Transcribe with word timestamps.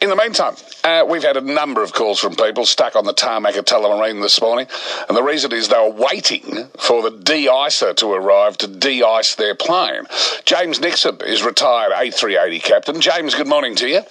In 0.00 0.08
the 0.10 0.16
meantime, 0.16 0.54
uh, 0.82 1.04
we've 1.08 1.22
had 1.22 1.36
a 1.36 1.40
number 1.40 1.82
of 1.82 1.92
calls 1.92 2.18
from 2.18 2.34
people 2.34 2.66
stuck 2.66 2.96
on 2.96 3.04
the 3.04 3.12
tarmac 3.12 3.56
at 3.56 3.66
Tullamarine 3.66 4.20
this 4.20 4.40
morning, 4.40 4.66
and 5.08 5.16
the 5.16 5.22
reason 5.22 5.52
is 5.52 5.68
they 5.68 5.76
were 5.76 5.90
waiting 5.90 6.68
for 6.78 7.02
the 7.02 7.10
de-icer 7.10 7.94
to 7.96 8.12
arrive 8.12 8.58
to 8.58 8.66
de-ice 8.66 9.36
their 9.36 9.54
plane. 9.54 10.04
James 10.44 10.80
Nixon 10.80 11.18
is 11.24 11.42
retired 11.42 11.92
A380 11.92 12.62
captain. 12.62 13.00
James, 13.00 13.34
good 13.34 13.46
morning 13.46 13.76
to 13.76 13.88
you. 13.88 14.02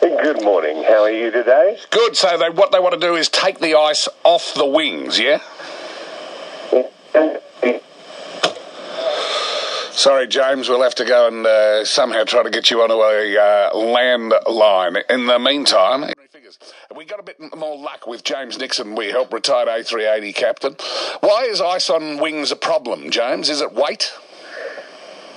Good 0.00 0.42
morning. 0.42 0.82
How 0.84 1.02
are 1.02 1.10
you 1.10 1.30
today? 1.30 1.78
Good. 1.90 2.16
So 2.16 2.38
they, 2.38 2.50
what 2.50 2.72
they 2.72 2.80
want 2.80 2.94
to 2.94 3.00
do 3.00 3.14
is 3.14 3.28
take 3.28 3.58
the 3.58 3.74
ice 3.74 4.08
off 4.24 4.54
the 4.54 4.66
wings, 4.66 5.18
yeah? 5.18 5.40
Sorry, 10.02 10.26
James, 10.26 10.68
we'll 10.68 10.82
have 10.82 10.96
to 10.96 11.04
go 11.04 11.28
and 11.28 11.46
uh, 11.46 11.84
somehow 11.84 12.24
try 12.24 12.42
to 12.42 12.50
get 12.50 12.72
you 12.72 12.82
onto 12.82 12.94
a 12.94 13.38
uh, 13.38 13.72
landline. 13.72 15.00
In 15.08 15.26
the 15.26 15.38
meantime, 15.38 16.12
we 16.96 17.04
got 17.04 17.20
a 17.20 17.22
bit 17.22 17.38
more 17.56 17.78
luck 17.78 18.08
with 18.08 18.24
James 18.24 18.58
Nixon. 18.58 18.96
We 18.96 19.12
helped 19.12 19.32
retired 19.32 19.68
A380 19.68 20.34
captain. 20.34 20.76
Why 21.20 21.44
is 21.44 21.60
ice 21.60 21.88
on 21.88 22.18
wings 22.18 22.50
a 22.50 22.56
problem, 22.56 23.12
James? 23.12 23.48
Is 23.48 23.60
it 23.60 23.74
weight? 23.74 24.12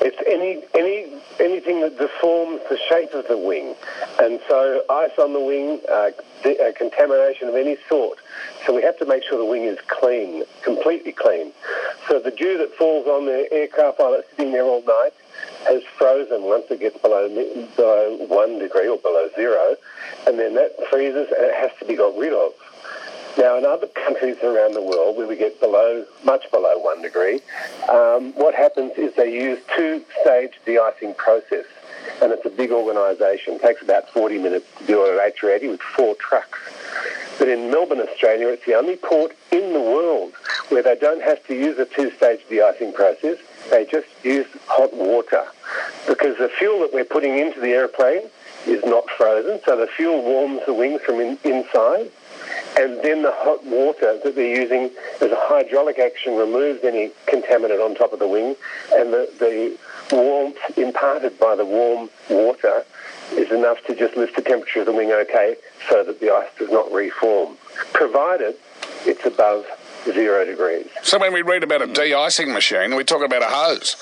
It's 0.02 0.18
any 0.26 0.64
any 0.74 1.22
anything 1.40 1.82
that 1.82 2.00
deforms 2.00 2.62
the 2.68 2.80
shape 2.90 3.14
of 3.14 3.28
the 3.28 3.38
wing, 3.38 3.76
and 4.20 4.40
so 4.50 4.84
ice 4.90 5.12
on 5.20 5.34
the 5.34 5.40
wing, 5.40 5.80
uh, 5.88 6.10
uh, 6.44 6.72
contamination 6.76 7.50
of 7.50 7.56
any 7.56 7.78
sort. 7.88 8.18
So 8.66 8.76
we 8.76 8.82
have 8.82 8.98
to 8.98 9.06
make 9.06 9.24
sure 9.24 9.38
the 9.38 9.46
wing 9.46 9.64
is 9.64 9.78
clean, 9.88 10.44
completely 10.64 11.12
clean. 11.12 11.52
So 12.08 12.20
the 12.20 12.32
dew 12.32 12.58
that 12.60 12.74
falls 12.76 13.08
on 13.08 13.26
the 13.26 13.52
aircraft 13.52 14.00
while 14.00 14.14
it's 14.14 14.30
sitting 14.32 14.52
there 14.52 14.64
all 14.64 14.84
night 14.84 15.14
has 15.68 15.84
frozen 15.98 16.44
once 16.44 16.66
it 16.70 16.80
gets 16.80 16.98
below 17.00 17.28
below 17.76 18.18
one 18.28 18.60
degree 18.60 18.88
or 18.88 18.98
below 18.98 19.30
zero, 19.36 19.76
and 20.28 20.38
then 20.38 20.54
that 20.56 20.76
freezes 20.90 21.28
and 21.36 21.46
it 21.46 21.56
has 21.56 21.72
to 21.80 21.86
be 21.86 21.96
got 21.96 22.16
rid 22.18 22.34
of. 22.34 22.54
Now, 23.38 23.58
in 23.58 23.66
other 23.66 23.88
countries 23.88 24.38
around 24.44 24.76
the 24.76 24.82
world 24.82 25.18
where 25.18 25.28
we 25.28 25.36
get 25.36 25.60
below, 25.60 26.06
much 26.24 26.50
below 26.52 26.78
one 26.78 27.02
degree, 27.02 27.42
um, 27.90 28.34
what 28.34 28.56
happens 28.56 28.94
is 28.98 29.14
they 29.16 29.34
use 29.34 29.60
two-stage 29.76 30.54
de-icing 30.66 31.16
process, 31.16 31.66
and 32.22 32.32
it's 32.32 32.46
a 32.46 32.50
big 32.50 32.72
organisation. 32.72 33.56
It 33.56 33.62
takes 33.62 33.82
about 33.82 34.10
40 34.10 34.38
minutes 34.38 34.66
to 34.78 34.86
do 34.86 35.04
it 35.06 35.20
at 35.20 35.36
A380 35.36 35.70
with 35.70 35.82
four 35.82 36.16
trucks. 36.16 36.60
But 37.38 37.50
in 37.50 37.70
Melbourne, 37.70 38.00
Australia, 38.00 38.48
it's 38.48 38.66
the 38.66 38.76
only 38.76 38.96
port 38.96 39.36
in 39.52 39.74
the 39.74 39.82
world 39.82 40.32
where 40.70 40.84
they 40.84 40.96
don't 40.96 41.22
have 41.22 41.46
to 41.48 41.56
use 41.56 41.78
a 41.78 41.86
two-stage 41.86 42.42
de-icing 42.50 42.94
process. 42.94 43.38
They 43.70 43.86
just 43.86 44.08
use 44.24 44.48
hot 44.68 44.94
water 44.94 45.46
because 46.08 46.38
the 46.38 46.50
fuel 46.50 46.80
that 46.82 46.94
we're 46.94 47.06
putting 47.06 47.38
into 47.38 47.60
the 47.60 47.70
airplane 47.70 48.30
is 48.68 48.84
not 48.86 49.10
frozen, 49.10 49.60
so 49.66 49.78
the 49.78 49.88
fuel 49.88 50.22
warms 50.24 50.62
the 50.66 50.74
wings 50.74 51.02
from 51.02 51.20
in, 51.20 51.38
inside 51.44 52.12
and 52.78 53.02
then 53.02 53.22
the 53.22 53.32
hot 53.32 53.64
water 53.66 54.20
that 54.24 54.36
they're 54.36 54.62
using 54.62 54.92
as 55.22 55.32
a 55.32 55.38
hydraulic 55.38 55.98
action 56.00 56.36
removes 56.36 56.84
any 56.84 57.12
contaminant 57.28 57.84
on 57.84 57.96
top 57.96 58.12
of 58.14 58.20
the 58.20 58.28
wing, 58.28 58.56
and 58.94 59.14
the, 59.14 59.30
the 59.40 59.78
warmth 60.16 60.58
imparted 60.78 61.40
by 61.40 61.56
the 61.56 61.66
warm 61.66 62.10
water 62.30 62.84
is 63.34 63.52
enough 63.52 63.78
to 63.88 63.96
just 63.96 64.16
lift 64.18 64.36
the 64.36 64.42
temperature 64.42 64.82
of 64.82 64.86
the 64.86 64.94
wing 64.94 65.12
okay 65.12 65.56
so 65.90 66.04
that 66.04 66.20
the 66.20 66.30
ice 66.32 66.50
does 66.60 66.70
not 66.70 66.92
reform, 66.92 67.56
provided 67.94 68.56
it's 69.06 69.26
above 69.26 69.66
zero 70.06 70.46
degrees. 70.46 70.88
So 71.04 71.20
when 71.20 71.34
we 71.34 71.42
read 71.42 71.64
about 71.64 71.82
a 71.82 71.88
de-icing 71.88 72.54
machine, 72.54 72.96
we 72.96 73.04
talk 73.04 73.24
about 73.24 73.42
a 73.42 73.48
hose. 73.48 73.96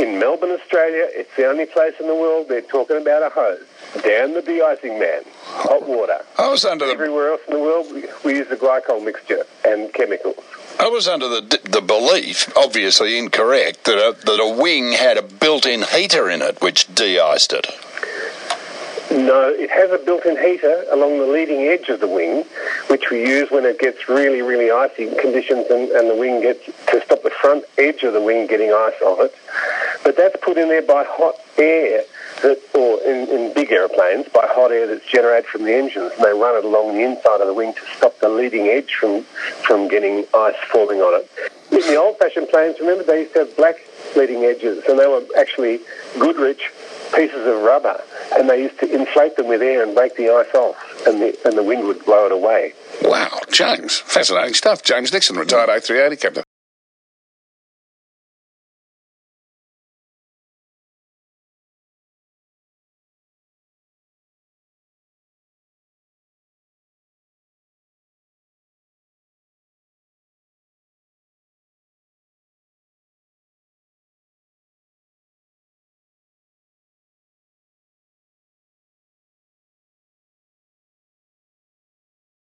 In 0.00 0.18
Melbourne, 0.18 0.50
Australia, 0.50 1.06
it's 1.10 1.34
the 1.36 1.46
only 1.46 1.66
place 1.66 1.94
in 2.00 2.06
the 2.08 2.14
world 2.14 2.48
they're 2.48 2.60
talking 2.60 2.96
about 2.96 3.22
a 3.22 3.30
hose. 3.30 3.64
Down 4.02 4.34
the 4.34 4.42
de-icing 4.42 4.98
man, 4.98 5.22
hot 5.44 5.88
water. 5.88 6.18
I 6.36 6.48
was 6.48 6.64
under 6.64 6.84
the 6.86 6.92
Everywhere 6.92 7.30
else 7.30 7.42
in 7.46 7.54
the 7.54 7.60
world, 7.60 7.86
we, 7.92 8.04
we 8.24 8.38
use 8.38 8.48
the 8.48 8.56
glycol 8.56 9.04
mixture 9.04 9.44
and 9.64 9.92
chemicals. 9.94 10.36
I 10.80 10.88
was 10.88 11.06
under 11.06 11.28
the 11.28 11.60
the 11.62 11.80
belief, 11.80 12.52
obviously 12.56 13.16
incorrect, 13.16 13.84
that 13.84 13.96
a, 13.96 14.26
that 14.26 14.40
a 14.40 14.60
wing 14.60 14.92
had 14.92 15.16
a 15.16 15.22
built-in 15.22 15.82
heater 15.84 16.28
in 16.28 16.42
it 16.42 16.60
which 16.60 16.92
de-iced 16.92 17.52
it. 17.52 17.68
No, 19.10 19.48
it 19.48 19.70
has 19.70 19.90
a 19.90 19.98
built-in 19.98 20.36
heater 20.36 20.84
along 20.90 21.18
the 21.18 21.26
leading 21.26 21.62
edge 21.62 21.88
of 21.88 22.00
the 22.00 22.08
wing, 22.08 22.44
which 22.88 23.10
we 23.10 23.20
use 23.20 23.50
when 23.50 23.64
it 23.64 23.78
gets 23.78 24.08
really, 24.08 24.42
really 24.42 24.70
icy 24.70 25.14
conditions 25.16 25.66
and, 25.70 25.90
and 25.90 26.10
the 26.10 26.16
wing 26.16 26.40
gets 26.40 26.64
to 26.64 27.02
stop 27.04 27.22
the 27.22 27.30
front 27.30 27.64
edge 27.78 28.02
of 28.02 28.12
the 28.12 28.20
wing 28.20 28.46
getting 28.46 28.70
ice 28.70 29.00
on 29.04 29.26
it. 29.26 29.34
But 30.02 30.16
that's 30.16 30.36
put 30.42 30.56
in 30.58 30.68
there 30.68 30.82
by 30.82 31.04
hot 31.06 31.36
air 31.58 32.04
that, 32.42 32.60
or 32.74 33.00
in, 33.02 33.28
in 33.28 33.54
big 33.54 33.72
aeroplanes, 33.72 34.28
by 34.28 34.46
hot 34.46 34.72
air 34.72 34.86
that's 34.86 35.06
generated 35.06 35.46
from 35.46 35.64
the 35.64 35.74
engines, 35.74 36.12
and 36.16 36.24
they 36.24 36.32
run 36.32 36.56
it 36.56 36.64
along 36.64 36.94
the 36.94 37.02
inside 37.02 37.40
of 37.40 37.46
the 37.46 37.54
wing 37.54 37.74
to 37.74 37.80
stop 37.96 38.18
the 38.20 38.28
leading 38.28 38.68
edge 38.68 38.94
from, 38.94 39.22
from 39.62 39.86
getting 39.88 40.26
ice 40.34 40.56
forming 40.70 41.00
on 41.00 41.20
it. 41.20 41.30
In 41.70 41.80
the 41.80 41.96
old-fashioned 41.96 42.48
planes, 42.48 42.80
remember, 42.80 43.04
they 43.04 43.22
used 43.22 43.32
to 43.34 43.40
have 43.40 43.56
black 43.56 43.76
leading 44.16 44.44
edges, 44.44 44.82
and 44.88 44.98
they 44.98 45.06
were 45.06 45.22
actually 45.36 45.80
Goodrich 46.18 46.70
pieces 47.14 47.46
of 47.46 47.62
rubber, 47.62 48.00
and 48.36 48.48
they 48.48 48.62
used 48.62 48.78
to 48.80 48.92
inflate 48.92 49.36
them 49.36 49.48
with 49.48 49.62
air 49.62 49.82
and 49.82 49.94
break 49.94 50.16
the 50.16 50.30
ice 50.30 50.54
off, 50.54 50.76
and 51.06 51.20
the, 51.20 51.38
and 51.44 51.56
the 51.56 51.62
wind 51.62 51.86
would 51.86 52.04
blow 52.04 52.26
it 52.26 52.32
away. 52.32 52.74
Wow, 53.02 53.40
James, 53.50 53.98
fascinating 53.98 54.54
stuff. 54.54 54.82
James 54.82 55.12
Nixon, 55.12 55.36
retired 55.36 55.68
A380 55.68 56.20
captain. 56.20 56.43